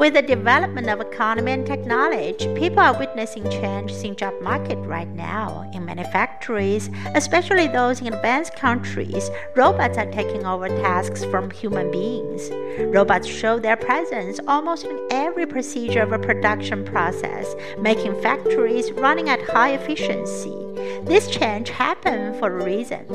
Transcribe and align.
With 0.00 0.14
the 0.14 0.22
development 0.22 0.88
of 0.88 1.02
economy 1.02 1.52
and 1.52 1.66
technology, 1.66 2.54
people 2.54 2.80
are 2.80 2.98
witnessing 2.98 3.44
changes 3.50 4.02
in 4.02 4.16
job 4.16 4.32
market 4.40 4.78
right 4.78 5.06
now. 5.06 5.70
In 5.74 5.84
many 5.84 6.04
factories, 6.04 6.88
especially 7.14 7.68
those 7.68 8.00
in 8.00 8.06
advanced 8.06 8.56
countries, 8.56 9.28
robots 9.54 9.98
are 9.98 10.10
taking 10.10 10.46
over 10.46 10.68
tasks 10.68 11.22
from 11.26 11.50
human 11.50 11.90
beings. 11.90 12.50
Robots 12.94 13.28
show 13.28 13.58
their 13.58 13.76
presence 13.76 14.40
almost 14.48 14.86
in 14.86 14.98
every 15.10 15.44
procedure 15.44 16.00
of 16.00 16.12
a 16.12 16.18
production 16.18 16.82
process, 16.82 17.54
making 17.78 18.18
factories 18.22 18.90
running 18.92 19.28
at 19.28 19.42
high 19.50 19.74
efficiency. 19.74 20.69
This 21.04 21.28
change 21.28 21.70
happened 21.70 22.36
for 22.38 22.60
a 22.60 22.64
reason. 22.64 23.06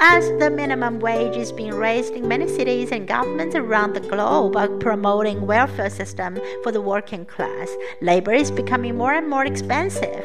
As 0.00 0.28
the 0.38 0.48
minimum 0.48 1.00
wage 1.00 1.36
is 1.36 1.50
being 1.50 1.74
raised 1.74 2.14
in 2.14 2.28
many 2.28 2.46
cities 2.46 2.92
and 2.92 3.08
governments 3.08 3.56
around 3.56 3.94
the 3.94 4.00
globe 4.00 4.54
are 4.56 4.68
promoting 4.68 5.44
welfare 5.44 5.90
system 5.90 6.38
for 6.62 6.70
the 6.70 6.80
working 6.80 7.24
class, 7.26 7.68
labor 8.00 8.32
is 8.32 8.50
becoming 8.50 8.96
more 8.96 9.12
and 9.12 9.28
more 9.28 9.44
expensive. 9.44 10.24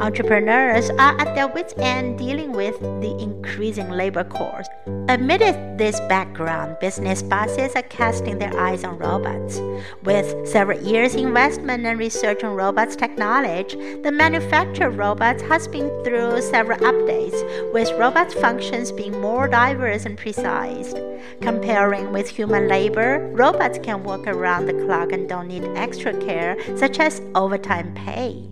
Entrepreneurs 0.00 0.90
are 0.90 1.20
at 1.20 1.34
their 1.34 1.48
wits' 1.48 1.74
end 1.78 2.18
dealing 2.18 2.52
with 2.52 2.78
the 2.80 3.16
increasing 3.18 3.90
labor 3.90 4.22
cost. 4.22 4.70
Amid 5.08 5.40
this 5.78 5.98
background, 6.00 6.76
business 6.80 7.22
bosses 7.22 7.74
are 7.74 7.82
casting 7.82 8.38
their 8.38 8.56
eyes 8.56 8.84
on 8.84 8.98
robots. 8.98 9.58
With 10.04 10.46
several 10.46 10.80
years 10.80 11.14
investment 11.16 11.84
and 11.86 11.98
research 11.98 12.44
on 12.44 12.54
robots 12.54 12.94
technology, 12.94 14.00
the 14.02 14.12
manufacture 14.12 14.86
of 14.86 14.98
robots 14.98 15.42
has 15.42 15.66
been 15.66 15.87
through 16.04 16.40
several 16.42 16.78
updates, 16.78 17.72
with 17.72 17.90
robot 17.92 18.32
functions 18.32 18.92
being 18.92 19.20
more 19.20 19.48
diverse 19.48 20.04
and 20.04 20.16
precise. 20.16 20.94
Comparing 21.40 22.12
with 22.12 22.28
human 22.28 22.68
labor, 22.68 23.28
robots 23.32 23.78
can 23.82 24.04
work 24.04 24.26
around 24.26 24.66
the 24.66 24.74
clock 24.84 25.12
and 25.12 25.28
don't 25.28 25.48
need 25.48 25.64
extra 25.76 26.12
care, 26.20 26.56
such 26.76 26.98
as 26.98 27.22
overtime 27.34 27.94
pay. 27.94 28.48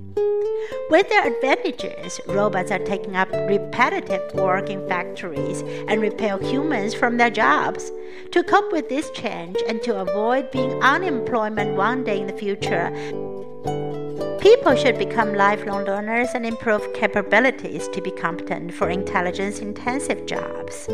With 0.90 1.08
their 1.08 1.26
advantages, 1.26 2.20
robots 2.26 2.70
are 2.70 2.78
taking 2.78 3.16
up 3.16 3.30
repetitive 3.32 4.34
work 4.34 4.70
in 4.70 4.86
factories 4.88 5.62
and 5.88 6.00
repel 6.00 6.38
humans 6.38 6.94
from 6.94 7.16
their 7.16 7.30
jobs. 7.30 7.90
To 8.32 8.42
cope 8.42 8.72
with 8.72 8.88
this 8.88 9.10
change 9.10 9.56
and 9.68 9.82
to 9.82 10.00
avoid 10.00 10.50
being 10.50 10.82
unemployment 10.82 11.76
one 11.76 12.04
day 12.04 12.20
in 12.20 12.26
the 12.26 12.32
future, 12.32 12.90
People 14.40 14.76
should 14.76 14.98
become 14.98 15.34
lifelong 15.34 15.84
learners 15.84 16.28
and 16.34 16.44
improve 16.44 16.92
capabilities 16.92 17.88
to 17.88 18.02
be 18.02 18.10
competent 18.10 18.74
for 18.74 18.90
intelligence 18.90 19.60
intensive 19.60 20.26
jobs. 20.26 20.88